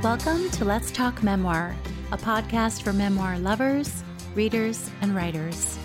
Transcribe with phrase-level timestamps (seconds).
[0.00, 1.74] Welcome to Let's Talk Memoir,
[2.12, 4.04] a podcast for memoir lovers,
[4.36, 5.76] readers, and writers.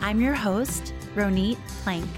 [0.00, 2.08] I'm your host, Ronit Plank.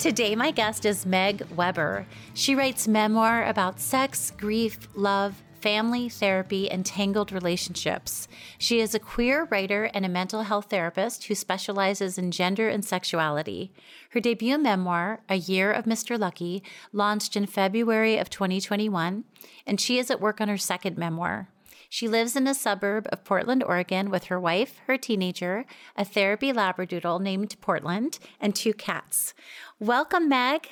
[0.00, 2.04] Today, my guest is Meg Weber.
[2.34, 8.28] She writes memoir about sex, grief, love, family, therapy, and tangled relationships.
[8.58, 12.84] She is a queer writer and a mental health therapist who specializes in gender and
[12.84, 13.72] sexuality.
[14.10, 16.18] Her debut memoir, A Year of Mr.
[16.18, 19.24] Lucky, launched in February of 2021,
[19.66, 21.48] and she is at work on her second memoir.
[21.88, 25.64] She lives in a suburb of Portland, Oregon, with her wife, her teenager,
[25.96, 29.32] a therapy labradoodle named Portland, and two cats.
[29.80, 30.68] Welcome, Meg.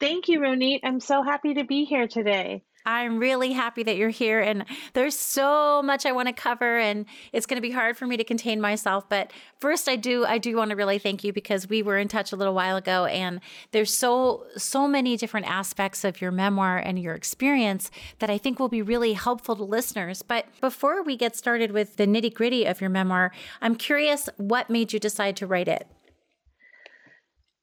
[0.00, 0.80] Thank you, Ronit.
[0.84, 2.62] I'm so happy to be here today.
[2.86, 4.40] I'm really happy that you're here.
[4.40, 8.06] And there's so much I want to cover, and it's going to be hard for
[8.06, 9.08] me to contain myself.
[9.10, 12.08] But first, I do I do want to really thank you because we were in
[12.08, 13.40] touch a little while ago, and
[13.72, 18.58] there's so so many different aspects of your memoir and your experience that I think
[18.58, 20.22] will be really helpful to listeners.
[20.22, 24.70] But before we get started with the nitty gritty of your memoir, I'm curious what
[24.70, 25.86] made you decide to write it.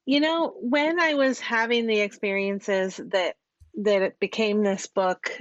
[0.06, 3.36] You know, when I was having the experiences that
[3.78, 5.32] that it became this book,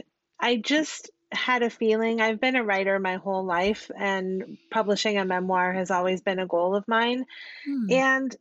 [0.41, 5.25] I just had a feeling I've been a writer my whole life, and publishing a
[5.25, 7.27] memoir has always been a goal of mine.
[7.67, 7.87] Hmm.
[7.91, 8.37] And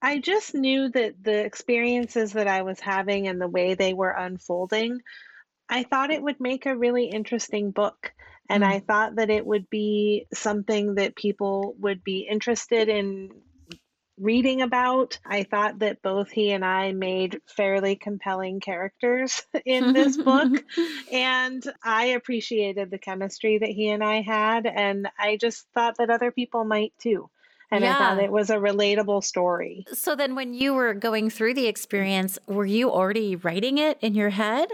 [0.00, 4.10] I just knew that the experiences that I was having and the way they were
[4.10, 5.00] unfolding,
[5.68, 8.12] I thought it would make a really interesting book.
[8.50, 8.86] And I hmm.
[8.86, 13.30] thought that it would be something that people would be interested in
[14.22, 15.18] reading about.
[15.26, 20.64] I thought that both he and I made fairly compelling characters in this book.
[21.12, 24.66] and I appreciated the chemistry that he and I had.
[24.66, 27.28] And I just thought that other people might too.
[27.70, 27.94] And yeah.
[27.94, 29.86] I thought it was a relatable story.
[29.94, 34.14] So then, when you were going through the experience, were you already writing it in
[34.14, 34.68] your head?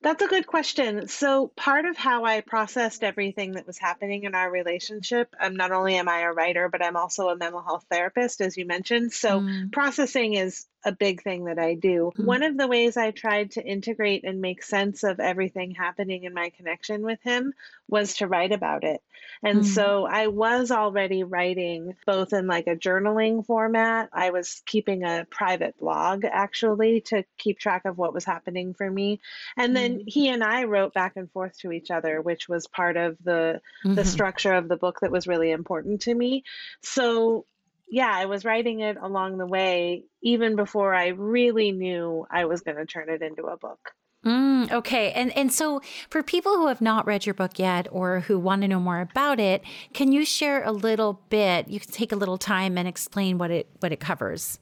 [0.00, 1.08] That's a good question.
[1.08, 5.72] So, part of how I processed everything that was happening in our relationship, um, not
[5.72, 9.12] only am I a writer, but I'm also a mental health therapist, as you mentioned.
[9.12, 9.72] So, mm.
[9.72, 12.12] processing is a big thing that I do.
[12.14, 12.24] Mm-hmm.
[12.24, 16.34] One of the ways I tried to integrate and make sense of everything happening in
[16.34, 17.52] my connection with him
[17.88, 19.02] was to write about it.
[19.42, 19.68] And mm-hmm.
[19.68, 24.08] so I was already writing both in like a journaling format.
[24.12, 28.88] I was keeping a private blog actually to keep track of what was happening for
[28.88, 29.20] me.
[29.56, 30.06] And then mm-hmm.
[30.06, 33.60] he and I wrote back and forth to each other, which was part of the
[33.82, 34.02] the mm-hmm.
[34.02, 36.44] structure of the book that was really important to me.
[36.82, 37.46] So
[37.90, 42.60] yeah, I was writing it along the way, even before I really knew I was
[42.60, 43.78] going to turn it into a book.
[44.24, 48.20] Mm, okay, and and so for people who have not read your book yet or
[48.20, 49.62] who want to know more about it,
[49.94, 51.68] can you share a little bit?
[51.68, 54.58] You can take a little time and explain what it what it covers.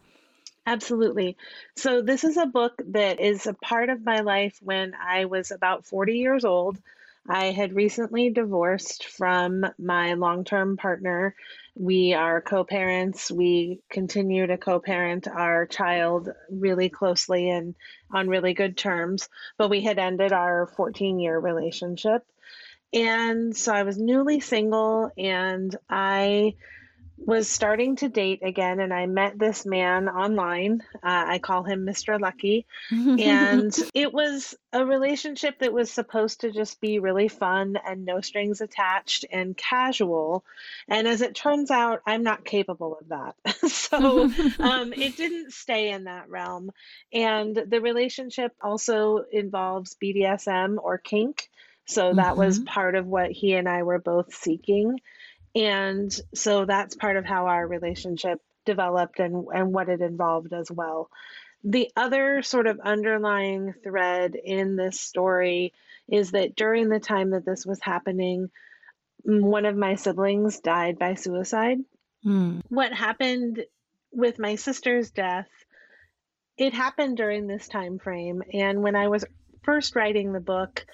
[0.67, 1.37] Absolutely.
[1.77, 5.53] So this is a book that is a part of my life when I was
[5.53, 6.79] about 40 years old.
[7.29, 11.35] I had recently divorced from my long term partner
[11.79, 13.31] we are co parents.
[13.31, 17.75] We continue to co parent our child really closely and
[18.11, 19.29] on really good terms,
[19.59, 22.23] but we had ended our 14 year relationship.
[22.95, 26.55] And so I was newly single and I
[27.19, 30.83] was starting to date again and I met this man online.
[30.97, 32.21] Uh, I call him Mr.
[32.21, 32.67] Lucky.
[32.91, 38.21] and it was a relationship that was supposed to just be really fun and no
[38.21, 40.45] strings attached and casual.
[40.89, 43.35] And as it turns out, I'm not capable of that.
[43.71, 44.25] so
[44.61, 46.71] um, it didn't stay in that realm.
[47.13, 51.49] And the relationship also involves BDSM or kink.
[51.87, 52.41] So that mm-hmm.
[52.41, 54.99] was part of what he and I were both seeking.
[55.57, 60.71] And so that's part of how our relationship developed and, and what it involved as
[60.71, 61.09] well.
[61.65, 65.73] The other sort of underlying thread in this story
[66.09, 68.51] is that during the time that this was happening,
[69.25, 71.79] one of my siblings died by suicide.
[72.25, 72.61] Mm.
[72.69, 73.65] What happened
[74.13, 75.49] with my sister's death,
[76.59, 78.43] it happened during this time frame.
[78.53, 79.25] And when I was
[79.63, 80.87] first writing the book,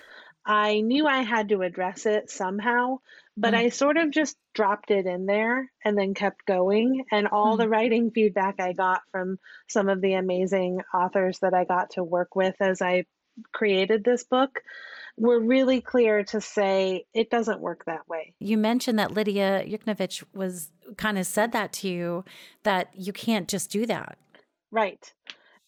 [0.47, 2.99] I knew I had to address it somehow,
[3.37, 3.59] but mm.
[3.59, 7.05] I sort of just dropped it in there and then kept going.
[7.11, 7.59] And all mm.
[7.59, 9.39] the writing feedback I got from
[9.69, 13.05] some of the amazing authors that I got to work with as I
[13.53, 14.61] created this book
[15.17, 18.35] were really clear to say it doesn't work that way.
[18.39, 22.25] You mentioned that Lidia Yuknavitch was kind of said that to you
[22.63, 24.19] that you can't just do that.
[24.71, 25.13] Right.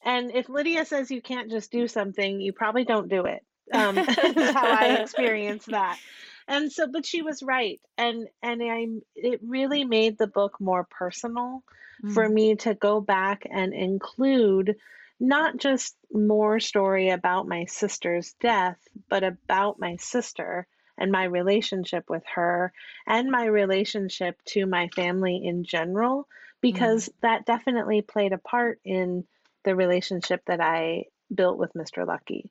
[0.05, 3.43] And if Lydia says you can't just do something, you probably don't do it.
[3.73, 5.99] Um, is how I experience that.
[6.49, 10.85] And so but she was right and and i it really made the book more
[10.85, 11.63] personal
[12.03, 12.13] mm.
[12.13, 14.77] for me to go back and include
[15.21, 22.05] not just more story about my sister's death but about my sister and my relationship
[22.09, 22.73] with her
[23.07, 26.29] and my relationship to my family in general
[26.61, 27.13] because mm.
[27.23, 29.25] that definitely played a part in
[29.65, 32.07] the relationship that I built with Mr.
[32.07, 32.51] Lucky.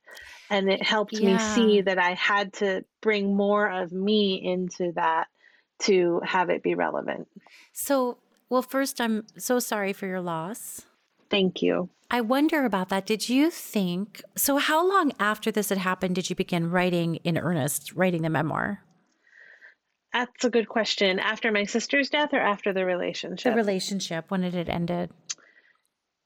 [0.49, 1.33] And it helped yeah.
[1.33, 5.27] me see that I had to bring more of me into that
[5.79, 7.27] to have it be relevant.
[7.73, 8.17] So,
[8.49, 10.81] well, first, I'm so sorry for your loss.
[11.29, 11.89] Thank you.
[12.11, 13.07] I wonder about that.
[13.07, 14.57] Did you think so?
[14.57, 18.83] How long after this had happened did you begin writing in earnest, writing the memoir?
[20.13, 21.17] That's a good question.
[21.17, 23.53] After my sister's death or after the relationship?
[23.53, 25.09] The relationship, when it had ended.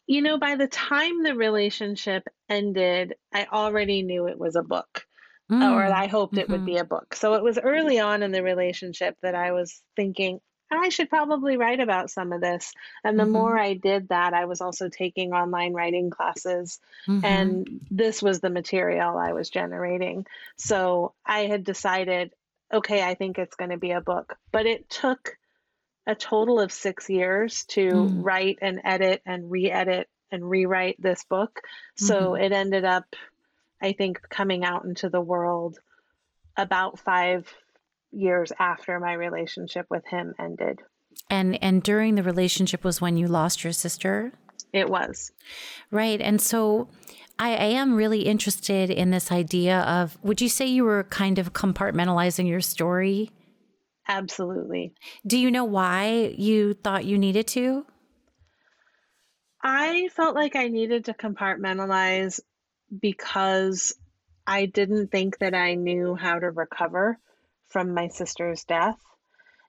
[0.08, 5.06] You know, by the time the relationship ended, I already knew it was a book,
[5.52, 5.62] mm.
[5.62, 6.40] or I hoped mm-hmm.
[6.40, 6.66] it would mm-hmm.
[6.66, 7.14] be a book.
[7.14, 10.40] So it was early on in the relationship that I was thinking,
[10.72, 12.74] I should probably write about some of this.
[13.04, 13.32] And the mm-hmm.
[13.34, 17.26] more I did that, I was also taking online writing classes, mm-hmm.
[17.26, 20.26] and this was the material I was generating.
[20.58, 22.34] So I had decided,
[22.74, 24.38] okay, I think it's going to be a book.
[24.52, 25.38] But it took
[26.08, 28.24] a total of six years to mm.
[28.24, 31.60] write and edit and re edit and rewrite this book.
[31.96, 32.44] So mm-hmm.
[32.44, 33.06] it ended up,
[33.82, 35.78] I think, coming out into the world
[36.58, 37.48] about five
[38.12, 40.82] years after my relationship with him ended.
[41.30, 44.32] And and during the relationship was when you lost your sister?
[44.74, 45.32] It was.
[45.92, 46.22] Right.
[46.22, 46.88] And so
[47.40, 51.38] I, I am really interested in this idea of would you say you were kind
[51.38, 53.32] of compartmentalizing your story?
[54.08, 54.94] Absolutely.
[55.26, 57.86] Do you know why you thought you needed to?
[59.62, 62.40] I felt like I needed to compartmentalize
[63.02, 63.94] because
[64.46, 67.20] I didn't think that I knew how to recover
[67.68, 69.00] from my sister's death.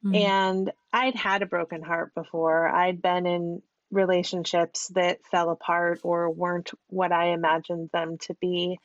[0.05, 0.14] Mm-hmm.
[0.14, 2.69] And I'd had a broken heart before.
[2.69, 8.79] I'd been in relationships that fell apart or weren't what I imagined them to be.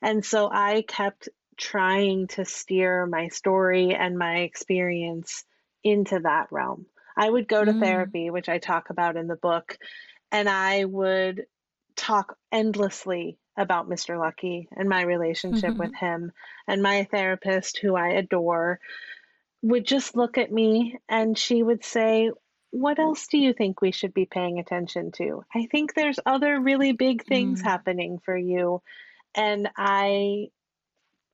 [0.00, 5.44] And so I kept trying to steer my story and my experience
[5.84, 6.86] into that realm.
[7.16, 7.80] I would go to mm.
[7.80, 9.76] therapy, which I talk about in the book,
[10.30, 11.46] and I would
[11.96, 14.18] talk endlessly about Mr.
[14.18, 15.78] Lucky and my relationship mm-hmm.
[15.78, 16.32] with him.
[16.66, 18.80] And my therapist, who I adore,
[19.62, 22.30] would just look at me and she would say,
[22.70, 25.44] What else do you think we should be paying attention to?
[25.54, 27.64] I think there's other really big things mm.
[27.64, 28.82] happening for you.
[29.34, 30.48] And I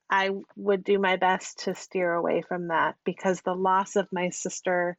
[0.09, 4.29] I would do my best to steer away from that because the loss of my
[4.29, 4.97] sister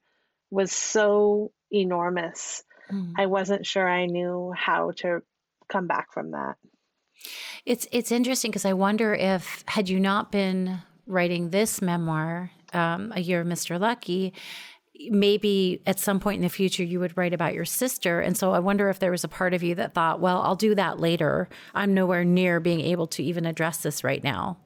[0.50, 2.62] was so enormous.
[2.90, 3.14] Mm.
[3.18, 5.20] I wasn't sure I knew how to
[5.68, 6.56] come back from that.
[7.66, 13.12] It's it's interesting because I wonder if had you not been writing this memoir, um,
[13.14, 13.78] a year of Mr.
[13.78, 14.32] Lucky,
[15.08, 18.20] maybe at some point in the future you would write about your sister.
[18.20, 20.56] And so I wonder if there was a part of you that thought, well, I'll
[20.56, 21.48] do that later.
[21.74, 24.58] I'm nowhere near being able to even address this right now.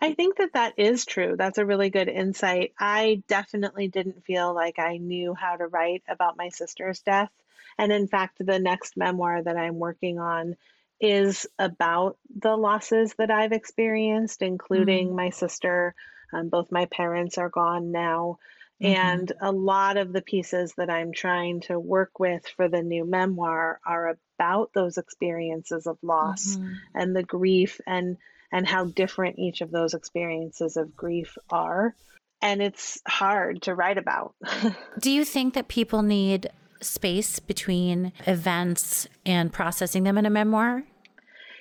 [0.00, 1.34] I think that that is true.
[1.36, 2.72] That's a really good insight.
[2.78, 7.30] I definitely didn't feel like I knew how to write about my sister's death.
[7.78, 10.56] And in fact, the next memoir that I'm working on
[11.00, 15.16] is about the losses that I've experienced, including mm-hmm.
[15.16, 15.94] my sister.
[16.32, 18.38] Um, both my parents are gone now.
[18.82, 18.94] Mm-hmm.
[18.94, 23.04] And a lot of the pieces that I'm trying to work with for the new
[23.04, 26.72] memoir are about those experiences of loss mm-hmm.
[26.94, 28.16] and the grief and
[28.52, 31.94] and how different each of those experiences of grief are.
[32.40, 34.34] And it's hard to write about.
[35.00, 36.50] Do you think that people need
[36.80, 40.84] space between events and processing them in a memoir?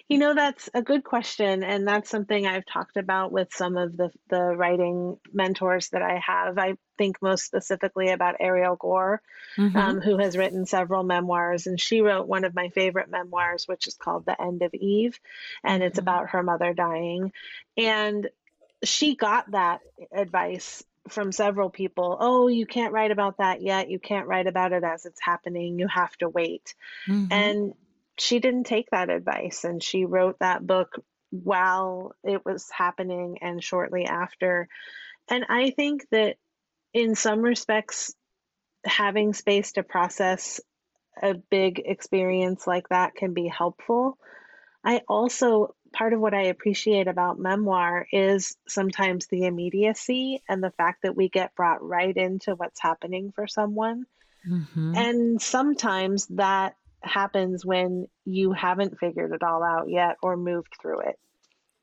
[0.10, 1.64] You know, that's a good question.
[1.64, 6.22] And that's something I've talked about with some of the, the writing mentors that I
[6.26, 6.58] have.
[6.58, 9.22] I think most specifically about Ariel Gore,
[9.58, 9.76] mm-hmm.
[9.76, 11.68] um, who has written several memoirs.
[11.68, 15.20] And she wrote one of my favorite memoirs, which is called The End of Eve.
[15.64, 15.88] And mm-hmm.
[15.88, 17.34] it's about her mother dying.
[17.76, 18.30] And
[18.84, 23.98] she got that advice from several people oh you can't write about that yet you
[23.98, 26.76] can't write about it as it's happening you have to wait
[27.08, 27.32] mm-hmm.
[27.32, 27.74] and
[28.20, 33.64] she didn't take that advice and she wrote that book while it was happening and
[33.64, 34.68] shortly after.
[35.30, 36.38] And I think that
[36.94, 38.14] in some respects,
[38.86, 40.62] having space to process
[41.22, 44.18] a big experience like that can be helpful.
[44.84, 50.72] I also, part of what I appreciate about memoir is sometimes the immediacy and the
[50.72, 54.06] fact that we get brought right into what's happening for someone.
[54.48, 54.96] Mm-hmm.
[54.96, 61.02] And sometimes that happens when you haven't figured it all out yet or moved through
[61.02, 61.20] it.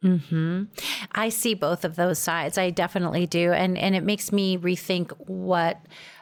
[0.02, 0.64] Hmm.
[1.12, 2.58] I see both of those sides.
[2.58, 5.80] I definitely do, and and it makes me rethink what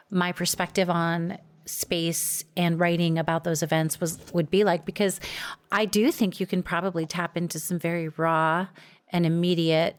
[0.09, 5.19] my perspective on space and writing about those events was would be like because
[5.71, 8.67] I do think you can probably tap into some very raw
[9.09, 9.97] and immediate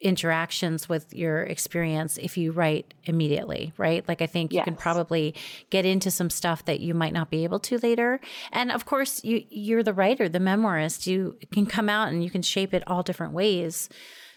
[0.00, 4.06] interactions with your experience if you write immediately, right?
[4.06, 4.60] Like I think yes.
[4.60, 5.34] you can probably
[5.70, 8.20] get into some stuff that you might not be able to later.
[8.52, 11.06] And of course, you you're the writer, the memoirist.
[11.06, 13.88] You can come out and you can shape it all different ways.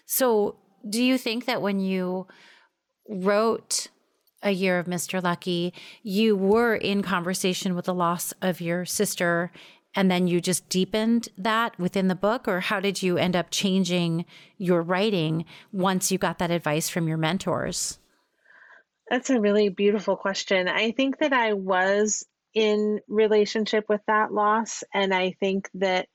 [0.06, 0.58] So,
[0.90, 2.28] do you think that when you
[3.08, 3.90] wrote
[4.44, 5.22] a year of Mr.
[5.22, 9.52] Lucky, you were in conversation with the loss of your sister
[9.96, 12.48] and then you just deepened that within the book?
[12.48, 14.26] Or how did you end up changing
[14.58, 18.00] your writing once you got that advice from your mentors?
[19.10, 20.68] That's a really beautiful question.
[20.70, 24.84] I think that i was in relationship with that loss.
[24.94, 26.08] And i think that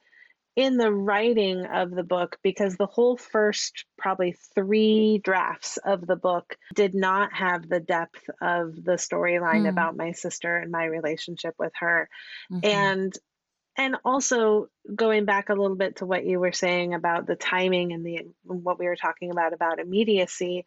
[0.57, 6.17] in the writing of the book because the whole first probably three drafts of the
[6.17, 9.69] book did not have the depth of the storyline mm.
[9.69, 12.09] about my sister and my relationship with her.
[12.51, 12.67] Mm-hmm.
[12.67, 13.19] and
[13.77, 17.93] and also going back a little bit to what you were saying about the timing
[17.93, 20.65] and the what we were talking about about immediacy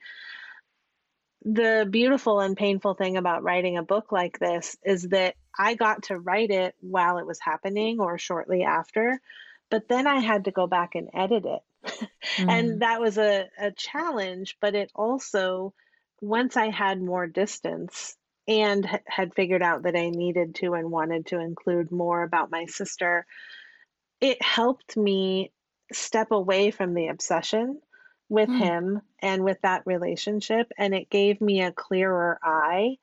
[1.45, 6.03] the beautiful and painful thing about writing a book like this is that I got
[6.03, 9.21] to write it while it was happening or shortly after,
[9.69, 11.61] but then I had to go back and edit it.
[12.37, 12.49] mm.
[12.49, 15.73] And that was a, a challenge, but it also,
[16.21, 18.17] once I had more distance,
[18.49, 22.65] and had figured out that I needed to and wanted to include more about my
[22.65, 23.27] sister,
[24.19, 25.51] it helped me
[25.93, 27.79] step away from the obsession
[28.27, 28.57] with mm.
[28.57, 30.71] him and with that relationship.
[30.77, 32.97] And it gave me a clearer eye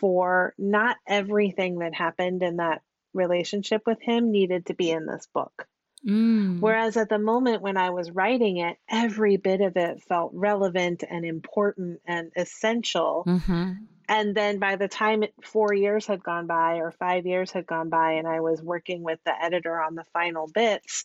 [0.00, 2.82] for not everything that happened in that
[3.14, 5.68] relationship with him needed to be in this book.
[6.06, 6.60] Mm.
[6.60, 11.04] Whereas at the moment when I was writing it, every bit of it felt relevant
[11.08, 13.24] and important and essential.
[13.26, 13.72] Mm-hmm.
[14.10, 17.90] And then by the time four years had gone by or five years had gone
[17.90, 21.04] by, and I was working with the editor on the final bits,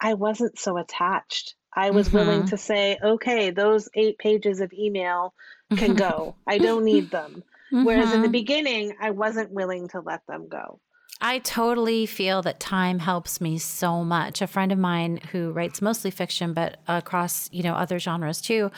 [0.00, 1.54] I wasn't so attached.
[1.74, 2.16] I was mm-hmm.
[2.16, 5.34] willing to say, okay, those eight pages of email
[5.76, 6.36] can go.
[6.46, 7.44] I don't need them.
[7.70, 7.84] Mm-hmm.
[7.84, 8.32] Whereas in the mm-hmm.
[8.32, 10.80] beginning, I wasn't willing to let them go.
[11.20, 14.40] I totally feel that time helps me so much.
[14.40, 18.70] A friend of mine who writes mostly fiction, but across you know other genres too,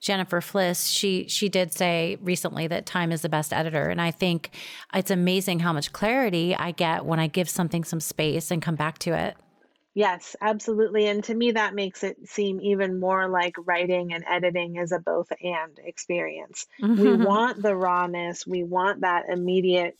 [0.00, 0.92] Jennifer Fliss.
[0.92, 4.50] She she did say recently that time is the best editor, and I think
[4.94, 8.76] it's amazing how much clarity I get when I give something some space and come
[8.76, 9.36] back to it.
[9.94, 11.08] Yes, absolutely.
[11.08, 15.00] And to me, that makes it seem even more like writing and editing is a
[15.00, 16.66] both and experience.
[16.80, 17.02] Mm-hmm.
[17.02, 19.98] We want the rawness, we want that immediate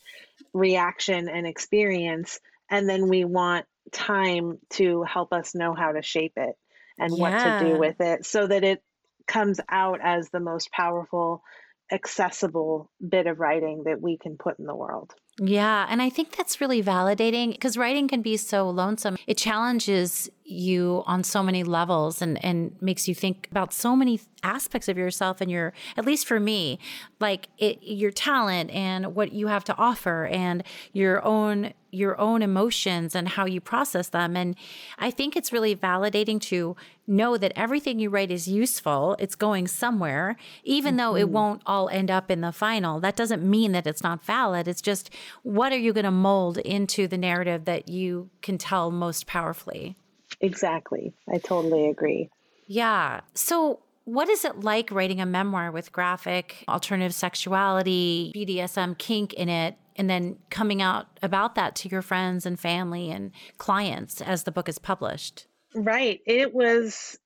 [0.53, 2.41] reaction and experience.
[2.71, 6.57] And then we want time to help us know how to shape it
[6.99, 7.21] and yeah.
[7.21, 8.83] what to do with it so that it
[9.27, 11.43] comes out as the most powerful,
[11.93, 15.15] accessible bit of writing that we can put in the world.
[15.41, 15.87] Yeah.
[15.89, 19.17] And I think that's really validating because writing can be so lonesome.
[19.27, 24.19] It challenges you on so many levels and, and makes you think about so many
[24.43, 26.79] aspects of yourself and your, at least for me,
[27.21, 30.63] like it, your talent and what you have to offer and
[30.93, 34.37] your own your own emotions and how you process them.
[34.37, 34.57] And
[34.99, 36.77] I think it's really validating to
[37.07, 39.17] know that everything you write is useful.
[39.19, 40.97] It's going somewhere, even mm-hmm.
[40.99, 41.33] though it mm-hmm.
[41.33, 43.01] won't all end up in the final.
[43.01, 44.69] That doesn't mean that it's not valid.
[44.69, 45.09] It's just
[45.43, 49.97] what are you going to mold into the narrative that you can tell most powerfully?
[50.41, 51.15] Exactly.
[51.29, 52.31] I totally agree.
[52.67, 53.21] Yeah.
[53.35, 59.49] So, what is it like writing a memoir with graphic alternative sexuality, BDSM kink in
[59.49, 64.45] it, and then coming out about that to your friends and family and clients as
[64.45, 65.47] the book is published?
[65.75, 66.21] Right.
[66.25, 67.19] It was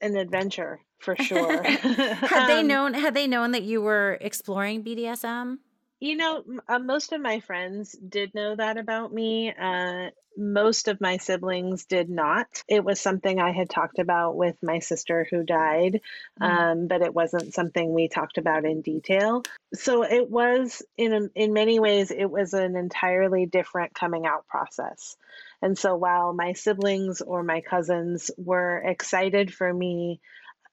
[0.00, 1.62] an adventure for sure.
[1.64, 5.58] had they um, known had they known that you were exploring BDSM?
[6.02, 9.54] You know, uh, most of my friends did know that about me.
[9.54, 12.48] Uh, most of my siblings did not.
[12.66, 16.00] It was something I had talked about with my sister who died,
[16.40, 16.44] mm.
[16.44, 19.44] um, but it wasn't something we talked about in detail.
[19.74, 24.48] So it was, in a, in many ways, it was an entirely different coming out
[24.48, 25.16] process.
[25.62, 30.20] And so while my siblings or my cousins were excited for me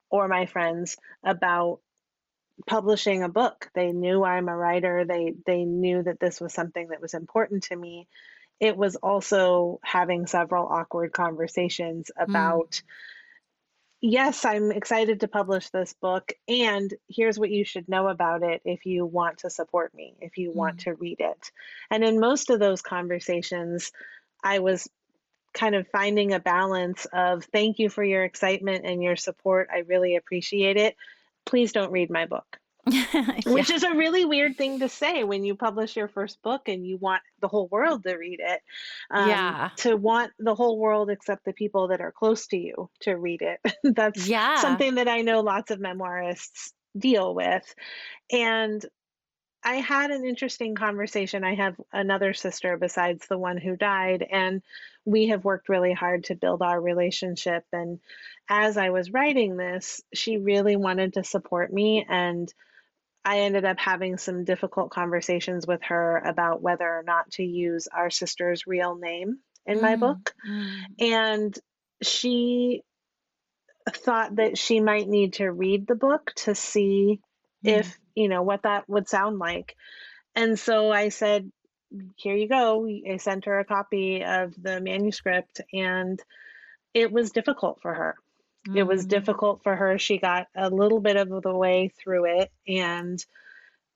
[0.09, 1.81] or my friends about
[2.65, 3.69] publishing a book.
[3.73, 5.05] They knew I'm a writer.
[5.05, 8.07] They they knew that this was something that was important to me.
[8.59, 12.23] It was also having several awkward conversations mm.
[12.23, 12.81] about mm.
[14.01, 18.61] yes, I'm excited to publish this book and here's what you should know about it
[18.65, 20.83] if you want to support me, if you want mm.
[20.83, 21.51] to read it.
[21.89, 23.91] And in most of those conversations,
[24.43, 24.89] I was
[25.53, 29.69] kind of finding a balance of thank you for your excitement and your support.
[29.71, 30.95] I really appreciate it.
[31.49, 32.45] Please don't read my book.
[32.85, 33.39] yeah.
[33.47, 36.85] Which is a really weird thing to say when you publish your first book and
[36.85, 38.61] you want the whole world to read it.
[39.09, 39.69] Um, yeah.
[39.77, 43.41] To want the whole world except the people that are close to you to read
[43.41, 43.59] it.
[43.95, 44.61] That's yeah.
[44.61, 47.73] something that I know lots of memoirists deal with.
[48.31, 48.85] And
[49.63, 51.43] I had an interesting conversation.
[51.43, 54.61] I have another sister besides the one who died, and
[55.05, 57.65] we have worked really hard to build our relationship.
[57.73, 57.99] And
[58.49, 62.05] as I was writing this, she really wanted to support me.
[62.07, 62.51] And
[63.25, 67.87] I ended up having some difficult conversations with her about whether or not to use
[67.87, 70.33] our sister's real name in my mm, book.
[70.49, 70.83] Mm.
[70.99, 71.59] And
[72.01, 72.81] she
[73.89, 77.19] thought that she might need to read the book to see
[77.63, 79.75] if you know what that would sound like.
[80.35, 81.51] And so i said
[82.15, 82.87] here you go.
[82.87, 86.21] I sent her a copy of the manuscript and
[86.93, 88.15] it was difficult for her.
[88.67, 88.77] Mm-hmm.
[88.77, 89.09] it was mm.
[89.09, 89.97] difficult for her.
[89.97, 93.23] She got a little bit of the way through it and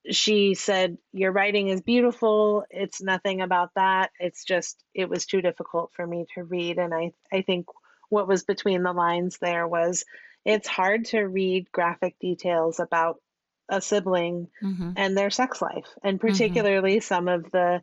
[0.09, 2.63] she said your writing is beautiful.
[2.69, 4.11] It's nothing about that.
[4.19, 6.77] It's just it was too difficult for me to read.
[6.77, 7.67] And i i think
[8.09, 10.05] what was between the lines there was
[10.45, 13.21] it's hard to read graphic details about
[13.69, 14.91] a sibling mm-hmm.
[14.95, 16.27] and their sex life and mm-hmm.
[16.27, 17.03] particularly mm-hmm.
[17.03, 17.81] some of the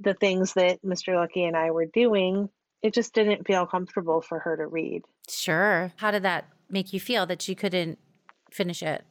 [0.00, 1.14] the things that Mr.
[1.14, 2.48] Lucky and I were doing
[2.82, 5.04] it just didn't feel comfortable for her to read.
[5.28, 5.92] Sure.
[5.96, 7.98] How did that make you feel that you couldn't
[8.50, 9.04] finish it?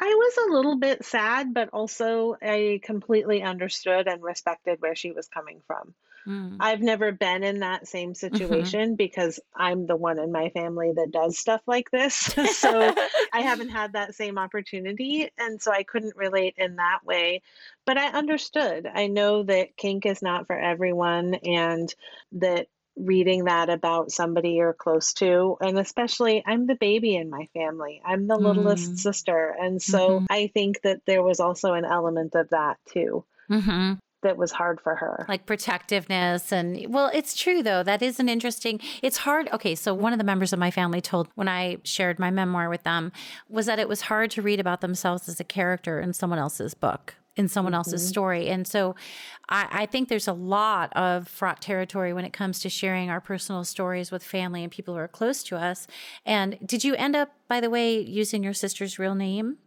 [0.00, 5.12] I was a little bit sad, but also I completely understood and respected where she
[5.12, 5.94] was coming from.
[6.26, 6.56] Mm.
[6.60, 8.34] I've never been in that same mm-hmm.
[8.34, 8.94] situation mm-hmm.
[8.94, 12.14] because I'm the one in my family that does stuff like this.
[12.56, 12.94] so
[13.32, 15.30] I haven't had that same opportunity.
[15.38, 17.42] And so I couldn't relate in that way.
[17.86, 18.86] But I understood.
[18.92, 21.92] I know that kink is not for everyone and
[22.32, 27.48] that reading that about somebody you're close to and especially i'm the baby in my
[27.54, 28.98] family i'm the littlest mm.
[28.98, 30.26] sister and so mm-hmm.
[30.28, 34.80] i think that there was also an element of that too mm-hmm that was hard
[34.80, 35.24] for her.
[35.28, 36.52] Like protectiveness.
[36.52, 37.82] And well, it's true though.
[37.82, 39.48] That is an interesting, it's hard.
[39.52, 39.74] Okay.
[39.74, 42.82] So one of the members of my family told when I shared my memoir with
[42.82, 43.12] them
[43.48, 46.74] was that it was hard to read about themselves as a character in someone else's
[46.74, 47.78] book in someone mm-hmm.
[47.78, 48.48] else's story.
[48.48, 48.94] And so
[49.48, 53.20] I, I, think there's a lot of fraught territory when it comes to sharing our
[53.20, 55.86] personal stories with family and people who are close to us.
[56.26, 59.58] And did you end up, by the way, using your sister's real name?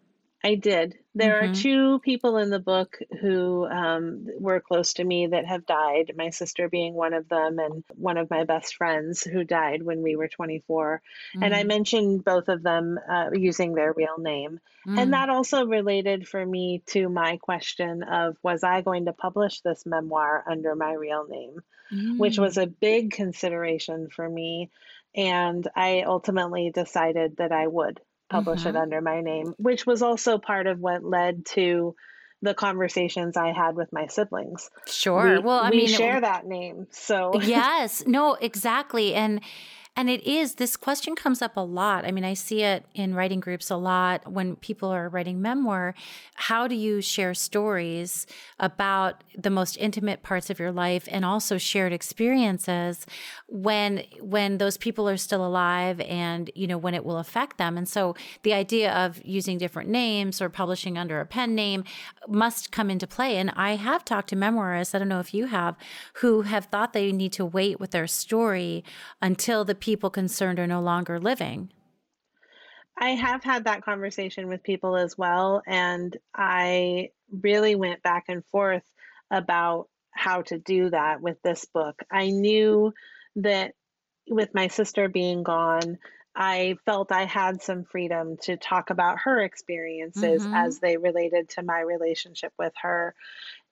[0.44, 0.98] I did.
[1.16, 1.52] There mm-hmm.
[1.52, 6.12] are two people in the book who um, were close to me that have died,
[6.18, 10.02] my sister being one of them, and one of my best friends who died when
[10.02, 11.02] we were 24.
[11.36, 11.44] Mm-hmm.
[11.44, 11.68] And I mm-hmm.
[11.70, 14.60] mentioned both of them uh, using their real name.
[14.86, 15.00] Mm-hmm.
[15.00, 19.62] And that also related for me to my question of was I going to publish
[19.62, 21.62] this memoir under my real name,
[22.18, 22.64] which was mm.
[22.64, 24.72] a big consideration for me.
[25.16, 28.02] And I ultimately decided that I would
[28.34, 28.76] publish mm-hmm.
[28.76, 31.96] it under my name, which was also part of what led to
[32.42, 34.70] the conversations I had with my siblings.
[34.86, 35.36] Sure.
[35.36, 36.88] We, well, I we mean, share that name.
[36.92, 39.14] So, yes, no, exactly.
[39.14, 39.40] And
[39.96, 42.04] and it is, this question comes up a lot.
[42.04, 45.94] I mean, I see it in writing groups a lot when people are writing memoir.
[46.34, 48.26] How do you share stories
[48.60, 53.06] about the most intimate parts of your life and also shared experiences
[53.48, 57.78] when when those people are still alive and, you know, when it will affect them?
[57.78, 61.84] And so the idea of using different names or publishing under a pen name
[62.28, 63.38] must come into play.
[63.38, 65.78] And I have talked to memoirists, I don't know if you have,
[66.16, 68.84] who have thought they need to wait with their story
[69.22, 71.70] until the people concerned are no longer living.
[72.98, 75.62] I have had that conversation with people as well.
[75.68, 77.10] And I
[77.42, 78.90] really went back and forth
[79.30, 82.02] about how to do that with this book.
[82.10, 82.94] I knew
[83.36, 83.74] that
[84.30, 85.98] with my sister being gone,
[86.34, 90.54] I felt I had some freedom to talk about her experiences mm-hmm.
[90.54, 93.16] as they related to my relationship with her.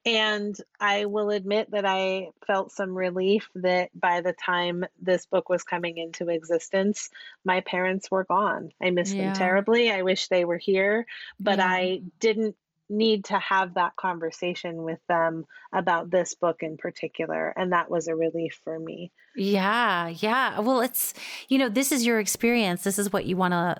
[0.06, 5.48] And I will admit that I felt some relief that by the time this book
[5.48, 7.10] was coming into existence,
[7.46, 8.72] my parents were gone.
[8.82, 9.26] I miss yeah.
[9.26, 9.92] them terribly.
[9.92, 11.06] I wish they were here,
[11.40, 11.68] but yeah.
[11.68, 12.56] I didn't
[12.90, 17.54] need to have that conversation with them about this book in particular.
[17.56, 19.12] And that was a relief for me.
[19.36, 20.10] Yeah.
[20.10, 20.60] Yeah.
[20.60, 21.14] Well, it's,
[21.48, 22.84] you know, this is your experience.
[22.84, 23.78] This is what you want to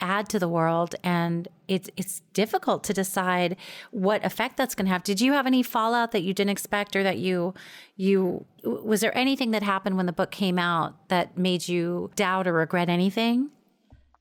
[0.00, 3.56] add to the world and it's it's difficult to decide
[3.90, 5.02] what effect that's going to have.
[5.04, 7.54] Did you have any fallout that you didn't expect or that you
[7.96, 12.46] you was there anything that happened when the book came out that made you doubt
[12.46, 13.50] or regret anything?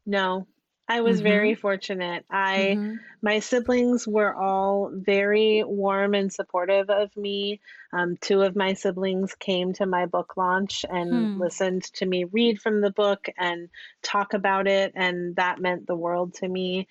[0.06, 0.48] No
[0.88, 1.56] I was very Mhm.
[1.56, 2.26] fortunate.
[2.30, 3.00] I Mhm.
[3.22, 7.62] my siblings were all very warm and supportive of me.
[7.94, 11.38] Um, two of my siblings came to my book launch and Hmm.
[11.38, 13.70] listened to me read from the book and
[14.02, 16.88] talk about it, and that meant the world to me.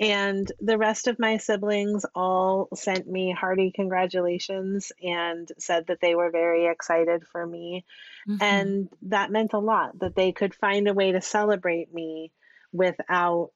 [0.00, 6.14] And the rest of my siblings all sent me hearty congratulations and said that they
[6.16, 7.84] were very excited for me.
[8.26, 8.76] Mhm.
[8.80, 12.32] And that meant a lot that they could find a way to celebrate me
[12.72, 13.50] without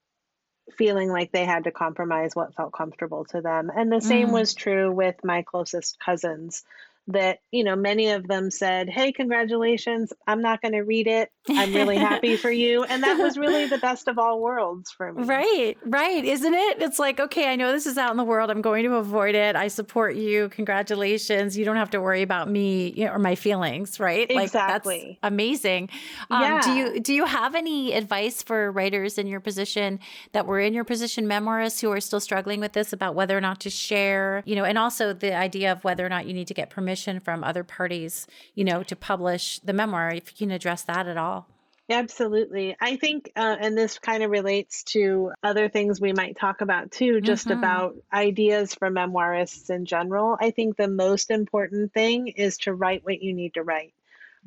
[0.77, 3.71] feeling like they had to compromise what felt comfortable to them.
[3.75, 4.33] And the same Mm.
[4.33, 6.65] was true with my closest cousins
[7.09, 10.13] that, you know, many of them said, "Hey, congratulations.
[10.27, 11.31] I'm not going to read it.
[11.49, 15.13] I'm really happy for you." And that was really the best of all worlds for
[15.13, 15.25] me.
[15.25, 16.83] Right, right, isn't it?
[16.83, 18.51] It's like, okay, I know this is out in the world.
[18.51, 19.57] I'm going to avoid it.
[19.57, 20.49] I support you.
[20.51, 21.59] Congratulations.
[21.59, 24.29] You don't have to worry about me you know, or my feelings, right?
[24.31, 25.19] Like that's Exactly.
[25.23, 25.89] amazing.
[26.31, 29.99] Um, do you do you have any advice for writers in your position
[30.33, 33.41] that were in your position, memoirists who are still struggling with this about whether or
[33.41, 36.47] not to share, you know, and also the idea of whether or not you need
[36.47, 40.11] to get permission from other parties, you know, to publish the memoir?
[40.11, 41.47] If you can address that at all.
[41.91, 42.77] Absolutely.
[42.81, 46.93] I think, uh, and this kind of relates to other things we might talk about
[46.93, 50.37] too, just hmm about ideas for memoirists in general.
[50.41, 53.93] I think the most important thing is to write what you need to write.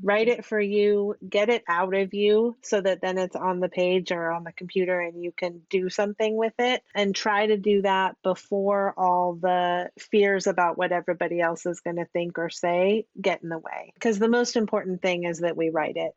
[0.02, 3.70] Write it for you, get it out of you so that then it's on the
[3.70, 6.82] page or on the computer and you can do something with it.
[6.96, 11.98] And try to do that before all the fears about what everybody else is going
[11.98, 13.92] to think or say get in the way.
[13.94, 16.14] Because the most important thing is that we write it.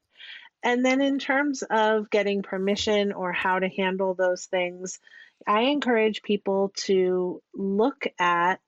[0.62, 4.98] And then, in terms of getting permission or how to handle those things,
[5.46, 8.60] I encourage people to look at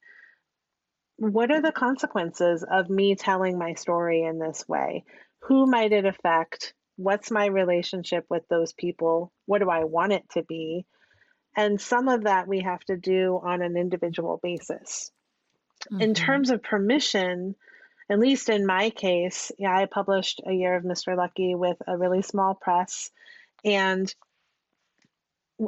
[1.18, 5.04] what are the consequences of me telling my story in this way?
[5.42, 6.74] Who might it affect?
[6.96, 9.32] What's my relationship with those people?
[9.44, 10.86] What do I want it to be?
[11.56, 15.10] And some of that we have to do on an individual basis.
[15.98, 17.56] In hmm terms of permission,
[18.08, 21.16] at least in my case, yeah, I published A Year of Mr.
[21.16, 23.10] Lucky with a really small press.
[23.64, 24.12] And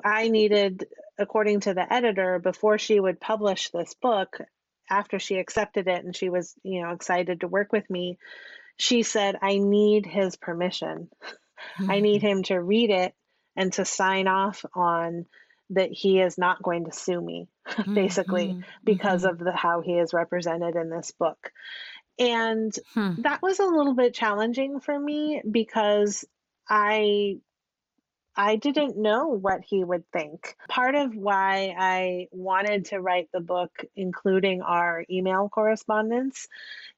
[0.04, 0.86] I needed,
[1.18, 4.38] according to the editor, before she would publish this book,
[4.90, 8.18] after she accepted it and she was, you know, excited to work with me,
[8.76, 11.10] she said, I need his permission.
[11.88, 13.14] I need him to read it
[13.56, 15.26] and to sign off on
[15.70, 17.48] that he is not going to sue me,
[17.94, 21.52] basically, hmm because hmm of the how he is represented in this book.
[22.18, 23.14] And Hmm.
[23.18, 26.24] that was a little bit challenging for me because
[26.68, 27.38] I
[28.40, 30.56] I didn't know what he would think.
[30.68, 36.48] Part of why I wanted to write the book, including our email correspondence,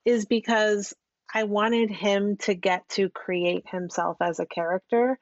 [0.05, 0.93] is because
[1.33, 5.19] I wanted him to get to create himself as a character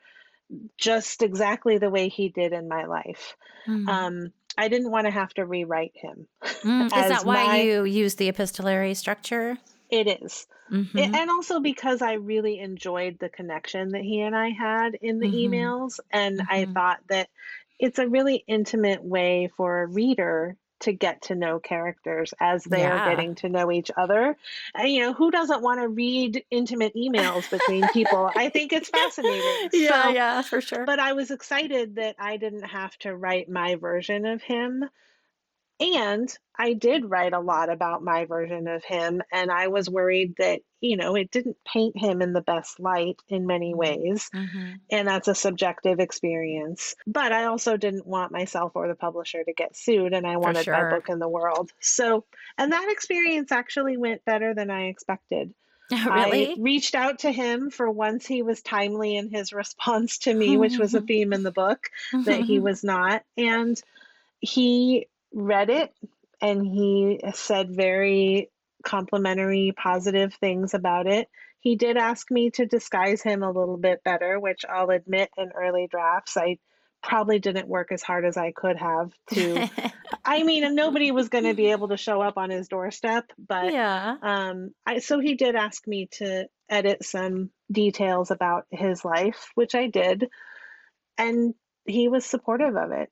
[0.77, 3.35] just exactly the way he did in my life.
[3.67, 3.87] Mm.
[3.87, 6.27] Um, I didn't want to have to rewrite him
[6.63, 9.57] Mm, is that why my, you use the epistolary structure?
[9.91, 10.47] It is.
[10.97, 11.15] A- Mhm.
[11.15, 15.29] And also because I really enjoyed the connection that he and I had in the
[15.29, 15.33] Mhm.
[15.33, 15.99] emails.
[16.11, 16.73] And I Mhm.
[16.73, 17.29] thought that
[17.79, 22.85] it's a really intimate way for a reader to get to know characters as they
[22.85, 24.35] are getting to know each other.
[24.73, 28.31] And, you know, who doesn't want to read intimate emails between people?
[28.35, 29.69] I think it's fascinating.
[29.73, 30.87] Yeah, So, yeah, for sure.
[30.87, 34.85] but I was excited that I didn't have to write my version of him.
[35.81, 40.35] And I did write a lot about my version of him, and I was worried
[40.37, 43.77] that, you know, it didn't paint him in the best light in many Mm.
[43.77, 44.81] ways, Mhm.
[44.91, 46.95] and that's a subjective experience.
[47.07, 50.69] But I also didn't want myself or the publisher to get sued, and I wanted
[50.69, 51.71] my book in the world.
[51.79, 52.25] So,
[52.57, 55.53] and that experience actually went better than I expected.
[56.07, 56.55] I Really?
[56.55, 60.79] reached out to him for once he was timely in his response to me, which
[60.79, 61.89] was a theme in the book
[62.25, 63.23] that he was not.
[63.37, 63.81] And
[64.41, 65.93] he read it
[66.41, 68.49] and he said very
[68.83, 71.29] complimentary, positive things about it.
[71.59, 75.51] He did ask me to disguise him a little bit better, which I'll admit in
[75.55, 76.57] early drafts, I
[77.03, 79.69] probably didn't work as hard as I could have to.
[80.25, 83.73] I mean, nobody was going to be able to show up on his doorstep, but
[83.73, 84.17] Yeah.
[84.21, 89.75] um, I, so he did ask me to edit some details about his life, which
[89.75, 90.29] I did,
[91.17, 91.53] and
[91.85, 93.09] he was supportive of it.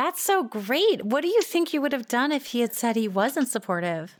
[0.00, 1.04] That's so great.
[1.04, 4.16] What do you think you would have done if he had said he wasn't supportive?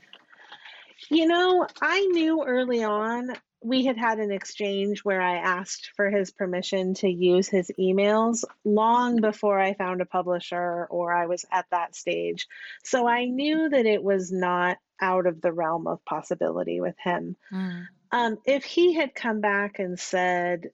[1.08, 3.30] You know, I knew early on
[3.62, 8.44] we had had an exchange where I asked for his permission to use his emails
[8.62, 12.46] long before I found a publisher or I was at that stage.
[12.84, 17.36] So I knew that it was not out of the realm of possibility with him.
[17.50, 17.86] Mm.
[18.12, 20.72] Um, if he had come back and said,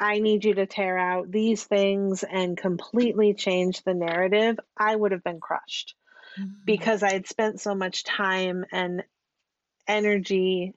[0.00, 5.12] I need you to tear out these things and completely change the narrative, I would
[5.12, 5.94] have been crushed
[6.38, 6.52] mm-hmm.
[6.64, 9.04] because I had spent so much time and
[9.86, 10.74] energy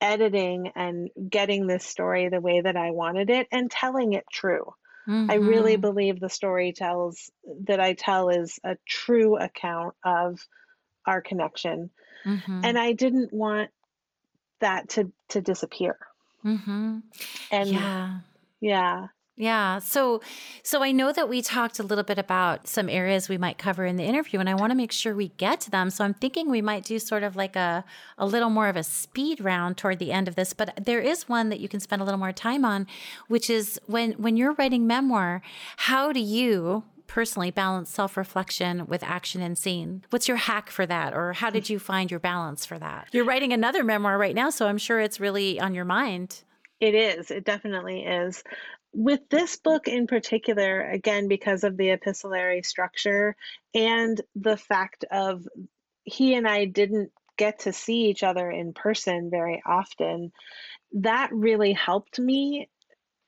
[0.00, 4.74] editing and getting this story the way that I wanted it and telling it true.
[5.06, 5.30] Mm-hmm.
[5.30, 5.82] I really mm-hmm.
[5.82, 7.30] believe the story tells
[7.64, 10.40] that I tell is a true account of
[11.06, 11.90] our connection.
[12.24, 12.60] Mm-hmm.
[12.64, 13.70] And I didn't want
[14.60, 15.98] that to to disappear.
[16.44, 16.98] Mm-hmm.
[17.50, 18.18] And yeah.
[18.60, 19.08] Yeah.
[19.38, 19.80] Yeah.
[19.80, 20.22] So
[20.62, 23.84] so I know that we talked a little bit about some areas we might cover
[23.84, 25.90] in the interview and I want to make sure we get to them.
[25.90, 27.84] So I'm thinking we might do sort of like a
[28.16, 31.28] a little more of a speed round toward the end of this, but there is
[31.28, 32.86] one that you can spend a little more time on,
[33.28, 35.42] which is when when you're writing memoir,
[35.76, 40.02] how do you personally balance self-reflection with action and scene?
[40.10, 43.08] What's your hack for that or how did you find your balance for that?
[43.12, 46.42] You're writing another memoir right now, so I'm sure it's really on your mind.
[46.80, 47.30] It is.
[47.30, 48.42] It definitely is.
[48.92, 53.36] With this book in particular, again, because of the epistolary structure
[53.74, 55.46] and the fact of
[56.04, 60.32] he and I didn't get to see each other in person very often,
[60.92, 62.68] that really helped me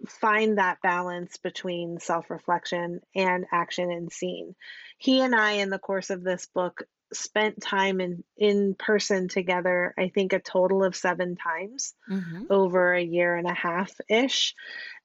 [0.06, 4.54] find that balance between self reflection and action and scene.
[4.98, 9.94] He and I, in the course of this book, spent time in in person together
[9.98, 12.44] i think a total of seven times mm-hmm.
[12.50, 14.54] over a year and a half ish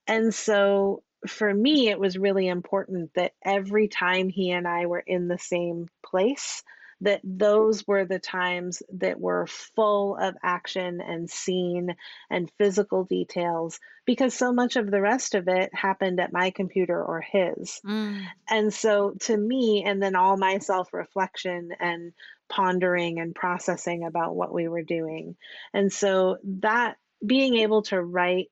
[0.08, 5.04] and so for me it was really important that every time he and i were
[5.06, 6.64] in the same place
[7.04, 11.96] that those were the times that were full of action and scene
[12.30, 17.02] and physical details because so much of the rest of it happened at my computer
[17.02, 17.82] or his.
[17.86, 18.24] Mm.
[18.50, 22.14] And so to me, and then all my self reflection and
[22.50, 25.36] pondering and processing about what we were doing.
[25.74, 28.48] And so that being able to write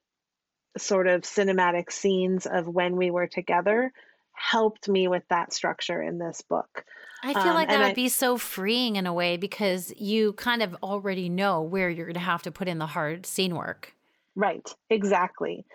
[0.78, 3.92] sort of cinematic scenes of when we were together
[4.34, 6.86] helped me with that structure in this book.
[7.24, 10.34] I feel um, like that would I, be so freeing in a way because you
[10.34, 13.56] kind of already know where you're going to have to put in the hard scene
[13.56, 13.94] work.
[14.36, 15.66] Right, exactly.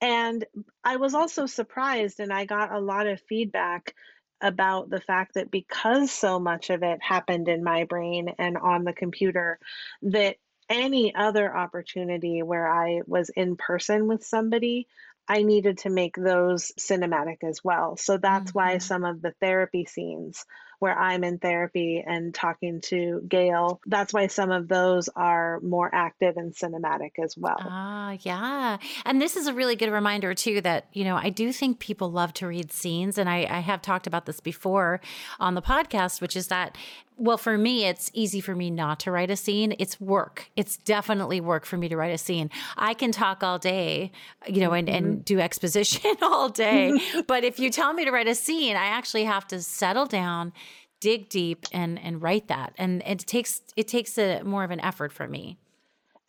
[0.00, 0.44] And
[0.82, 3.94] I was also surprised, and I got a lot of feedback
[4.40, 8.84] about the fact that because so much of it happened in my brain and on
[8.84, 9.58] the computer,
[10.02, 10.36] that
[10.68, 14.88] any other opportunity where I was in person with somebody,
[15.28, 17.96] I needed to make those cinematic as well.
[17.96, 18.58] So that's mm-hmm.
[18.58, 20.44] why some of the therapy scenes
[20.78, 23.80] where I'm in therapy and talking to Gail.
[23.86, 27.58] That's why some of those are more active and cinematic as well.
[27.60, 28.78] Ah, yeah.
[29.04, 32.10] And this is a really good reminder, too, that, you know, I do think people
[32.10, 33.18] love to read scenes.
[33.18, 35.00] And I, I have talked about this before
[35.40, 36.76] on the podcast, which is that
[37.16, 39.74] well, for me, it's easy for me not to write a scene.
[39.78, 40.50] It's work.
[40.54, 42.50] It's definitely work for me to write a scene.
[42.76, 44.12] I can talk all day,
[44.46, 44.96] you know, and, mm-hmm.
[44.96, 47.00] and do exposition all day.
[47.26, 50.52] but if you tell me to write a scene, I actually have to settle down,
[51.00, 54.80] dig deep and and write that and it takes it takes a more of an
[54.80, 55.58] effort for me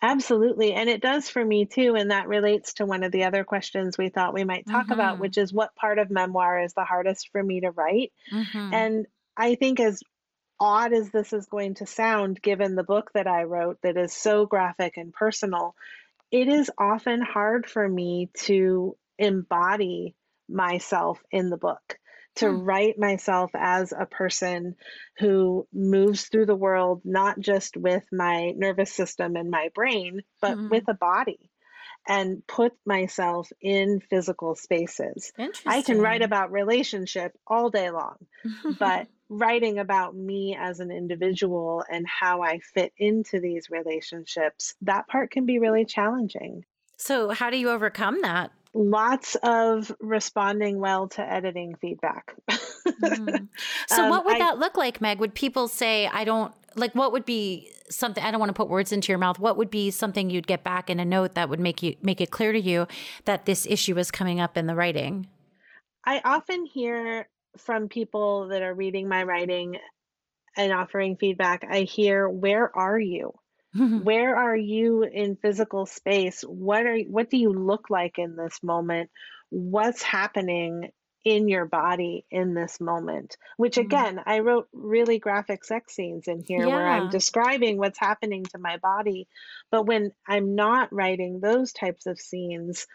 [0.02, 3.43] absolutely and it does for me too and that relates to one of the other
[3.43, 4.93] questions we thought we might talk mm-hmm.
[4.93, 8.73] about which is what part of memoir is the hardest for me to write mm-hmm.
[8.73, 9.06] and
[9.38, 10.04] i think as
[10.59, 14.13] odd as this is going to sound given the book that i wrote that is
[14.13, 15.75] so graphic and personal
[16.31, 20.15] it is often hard for me to embody
[20.49, 21.97] myself in the book
[22.37, 22.63] to hmm.
[22.63, 24.75] write myself as a person
[25.19, 30.55] who moves through the world not just with my nervous system and my brain, but
[30.55, 30.69] mm-hmm.
[30.69, 31.49] with a body
[32.07, 35.33] and put myself in physical spaces.
[35.65, 38.15] I can write about relationship all day long,
[38.79, 45.07] but writing about me as an individual and how I fit into these relationships, that
[45.07, 46.63] part can be really challenging.
[46.97, 48.51] So, how do you overcome that?
[48.73, 52.35] lots of responding well to editing feedback.
[52.49, 53.47] mm.
[53.87, 55.19] So, um, what would I, that look like, Meg?
[55.19, 58.69] Would people say, I don't like what would be something I don't want to put
[58.69, 59.39] words into your mouth.
[59.39, 62.21] What would be something you'd get back in a note that would make you make
[62.21, 62.87] it clear to you
[63.25, 65.27] that this issue is coming up in the writing?
[66.05, 69.77] I often hear from people that are reading my writing
[70.55, 71.63] and offering feedback.
[71.69, 73.33] I hear, "Where are you?"
[74.03, 76.41] Where are you in physical space?
[76.41, 79.09] What are what do you look like in this moment?
[79.49, 80.89] What's happening
[81.23, 83.37] in your body in this moment?
[83.57, 83.85] Which mm-hmm.
[83.85, 88.57] again, I wrote really graphic sex scenes in here where I'm describing what's happening to
[88.57, 89.27] my body.
[89.69, 92.87] But when I'm not writing those types of scenes,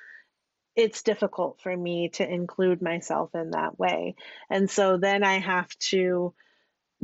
[0.74, 4.14] it's difficult for me to include myself in that way.
[4.48, 6.32] And so then I have to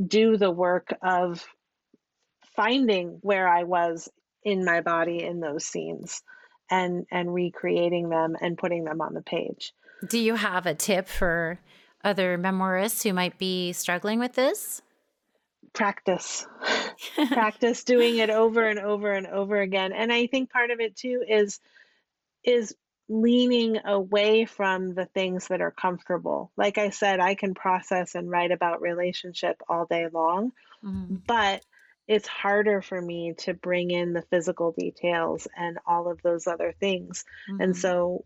[0.05, 1.45] do the work of
[2.55, 4.09] finding where I was
[4.43, 6.23] in my body in those scenes
[6.69, 9.73] and and recreating them and putting them on the page.
[10.07, 11.59] Do you have a tip for
[12.03, 14.81] other memoirists who might be struggling with this?
[15.73, 16.47] Practice.
[17.31, 19.91] Practice doing it over and over and over again.
[19.91, 21.59] And I think part of it too is
[22.43, 22.75] is
[23.09, 26.51] leaning away from the things that are comfortable.
[26.55, 30.51] Like I said, I can process and write about relationship all day long,
[30.85, 31.15] mm-hmm.
[31.27, 31.65] but
[32.07, 36.73] it's harder for me to bring in the physical details and all of those other
[36.79, 37.25] things.
[37.49, 37.61] Mm-hmm.
[37.61, 38.25] And so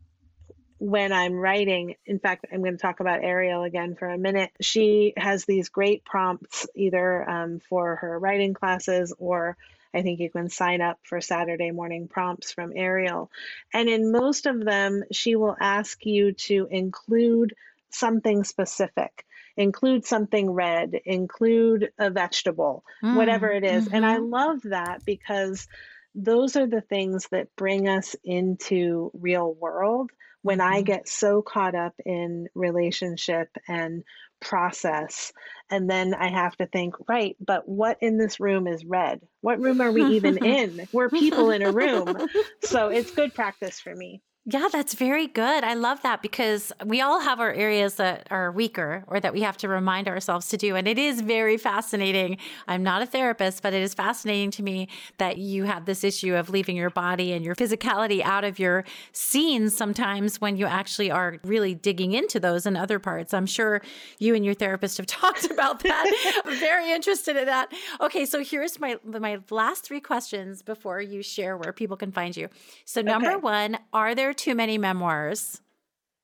[0.79, 4.51] when I'm writing, in fact, I'm going to talk about Ariel again for a minute.
[4.59, 9.55] She has these great prompts either um, for her writing classes or
[9.93, 13.29] I think you can sign up for Saturday morning prompts from Ariel.
[13.73, 17.53] And in most of them, she will ask you to include
[17.91, 19.25] something specific
[19.55, 23.85] include something red, include a vegetable, mm, whatever it is.
[23.85, 23.95] Mm-hmm.
[23.95, 24.33] And I mm-hmm.
[24.33, 25.67] love that because
[26.15, 30.73] those are the things that bring us into real world when mm-hmm.
[30.73, 34.03] i get so caught up in relationship and
[34.43, 35.31] process.
[35.71, 39.21] And then i have to think right but what in this room is red?
[39.41, 40.87] What room are we even in?
[40.91, 42.17] We're people in a room.
[42.63, 45.63] So it's good practice for me yeah, that's very good.
[45.63, 49.39] I love that because we all have our areas that are weaker or that we
[49.39, 50.75] have to remind ourselves to do.
[50.75, 52.37] And it is very fascinating.
[52.67, 56.35] I'm not a therapist, but it is fascinating to me that you have this issue
[56.35, 61.09] of leaving your body and your physicality out of your scenes sometimes when you actually
[61.09, 63.33] are really digging into those and other parts.
[63.33, 63.81] I'm sure
[64.19, 66.41] you and your therapist have talked about that.
[66.45, 67.71] I'm very interested in that.
[68.01, 72.35] Okay, so here's my my last three questions before you share where people can find
[72.35, 72.49] you.
[72.83, 73.39] So number okay.
[73.39, 75.61] one, are there too many memoirs?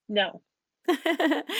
[0.08, 0.42] No.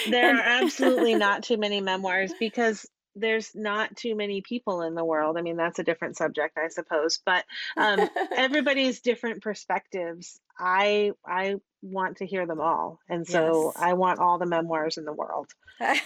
[0.10, 2.86] there are absolutely not too many memoirs because
[3.16, 5.38] there's not too many people in the world.
[5.38, 7.46] I mean, that's a different subject, I suppose, but
[7.78, 10.40] um, everybody's different perspectives.
[10.58, 13.84] I I want to hear them all, and so yes.
[13.84, 15.48] I want all the memoirs in the world.
[15.82, 16.02] I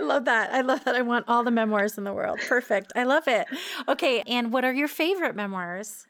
[0.00, 0.52] love that.
[0.52, 0.96] I love that.
[0.96, 2.40] I want all the memoirs in the world.
[2.40, 2.92] Perfect.
[2.96, 3.46] I love it.
[3.88, 6.06] Okay, and what are your favorite memoirs?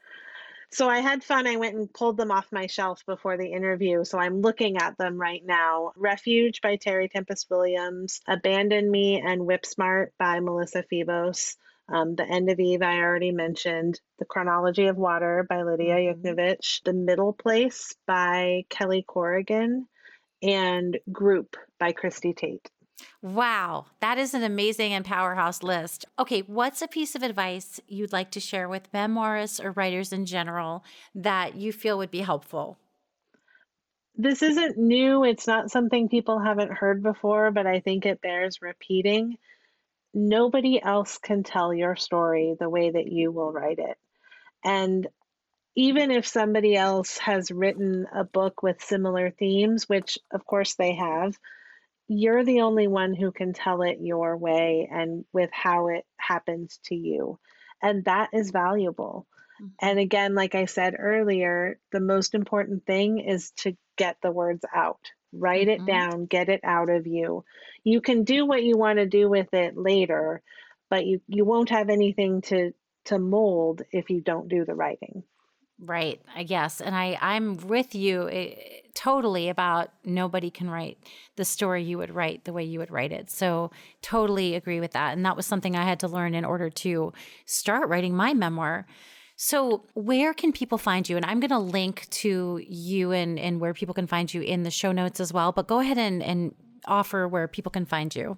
[0.71, 1.47] So I had fun.
[1.47, 4.03] I went and pulled them off my shelf before the interview.
[4.03, 5.91] So I'm looking at them right now.
[5.95, 11.55] Refuge by Terry Tempest Williams, Abandon Me and Whip Smart by Melissa Febos.
[11.87, 13.99] Um, the End of Eve, I already mentioned.
[14.17, 16.83] The Chronology of Water by Lidia mm-hmm.
[16.83, 19.87] The Middle Place by Kelly Corrigan.
[20.41, 22.69] And Group by Christie Tate.
[23.21, 26.05] Wow, that is an amazing and powerhouse list.
[26.19, 30.25] Okay, what's a piece of advice you'd like to share with memoirists or writers in
[30.25, 32.77] general that you feel would be helpful?
[34.15, 35.23] This isn't new.
[35.25, 39.37] It's not something people haven't heard before, but I think it bears repeating.
[40.13, 43.97] Nobody else can tell your story the way that you will write it.
[44.63, 45.07] And
[45.75, 50.95] even if somebody else has written a book with similar themes, which of course they
[50.95, 51.37] have,
[52.07, 56.79] you're the only one who can tell it your way and with how it happens
[56.85, 57.39] to you.
[57.81, 59.27] And that is valuable.
[59.61, 59.67] Mm-hmm.
[59.81, 64.63] And again, like I said earlier, the most important thing is to get the words
[64.73, 64.99] out.
[65.33, 65.87] Write mm-hmm.
[65.87, 67.43] it down, get it out of you.
[67.83, 70.41] You can do what you want to do with it later,
[70.89, 72.73] but you, you won't have anything to
[73.05, 75.23] to mold if you don't do the writing.
[75.79, 76.21] Right.
[76.33, 76.79] I guess.
[76.79, 78.55] And I, I'm with you eh,
[78.93, 80.97] totally about nobody can write
[81.35, 83.29] the story you would write the way you would write it.
[83.29, 85.13] So totally agree with that.
[85.13, 87.11] And that was something I had to learn in order to
[87.45, 88.87] start writing my memoir.
[89.35, 91.17] So where can people find you?
[91.17, 94.63] And I'm going to link to you and, and where people can find you in
[94.63, 95.51] the show notes as well.
[95.51, 98.37] But go ahead and, and offer where people can find you.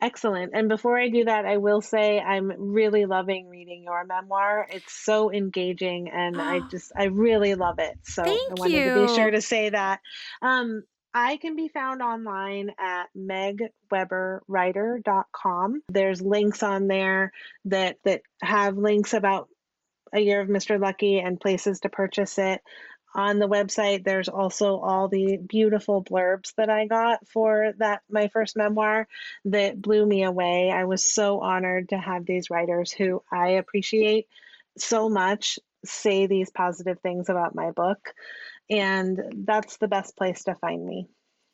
[0.00, 0.52] Excellent.
[0.54, 4.68] And before I do that, I will say I'm really loving reading your memoir.
[4.70, 7.96] It's so engaging and I just, I really love it.
[8.02, 8.94] So Thank I wanted you.
[8.94, 10.00] to be sure to say that.
[10.42, 10.82] Um,
[11.14, 15.82] I can be found online at megweberwriter.com.
[15.88, 17.32] There's links on there
[17.64, 19.48] that that have links about
[20.12, 20.78] a year of Mr.
[20.78, 22.60] Lucky and places to purchase it
[23.14, 28.28] on the website there's also all the beautiful blurbs that i got for that my
[28.28, 29.08] first memoir
[29.44, 30.70] that blew me away.
[30.70, 34.26] I was so honored to have these writers who i appreciate
[34.78, 38.12] so much say these positive things about my book
[38.68, 41.08] and that's the best place to find me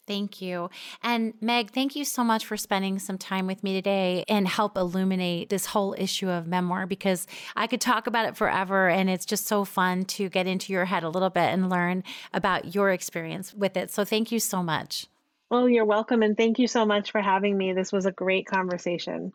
[0.07, 0.69] Thank you.
[1.03, 4.77] And Meg, thank you so much for spending some time with me today and help
[4.77, 9.25] illuminate this whole issue of memoir because I could talk about it forever and it's
[9.25, 12.03] just so fun to get into your head a little bit and learn
[12.35, 13.93] about your experience with it.
[13.93, 15.07] So thank you so much.
[15.51, 17.73] Well, you're welcome and thank you so much for having me.
[17.73, 19.33] This was a great conversation.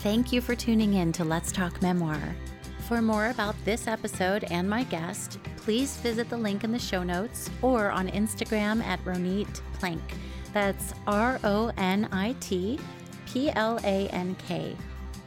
[0.00, 2.20] Thank you for tuning in to Let's Talk Memoir.
[2.92, 7.02] For more about this episode and my guest, please visit the link in the show
[7.02, 10.02] notes or on Instagram at Ronit Plank.
[10.52, 12.78] That's R O N I T
[13.24, 14.76] P L A N K.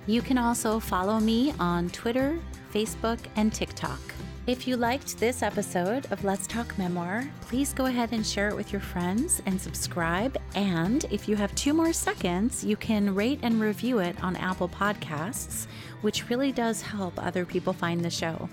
[0.06, 2.38] You can also follow me on Twitter,
[2.72, 4.00] Facebook, and TikTok.
[4.48, 8.56] If you liked this episode of Let's Talk Memoir, please go ahead and share it
[8.56, 10.38] with your friends and subscribe.
[10.54, 14.70] And if you have two more seconds, you can rate and review it on Apple
[14.70, 15.66] Podcasts,
[16.06, 18.48] which really does help other people find the show.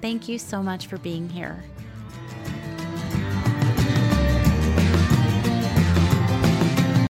[0.00, 1.62] Thank you so much for being here.